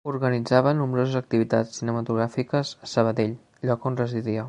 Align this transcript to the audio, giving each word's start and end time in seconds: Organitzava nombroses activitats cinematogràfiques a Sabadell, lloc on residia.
Organitzava 0.09 0.71
nombroses 0.77 1.17
activitats 1.19 1.77
cinematogràfiques 1.81 2.75
a 2.89 2.93
Sabadell, 2.97 3.41
lloc 3.69 3.91
on 3.93 4.05
residia. 4.07 4.39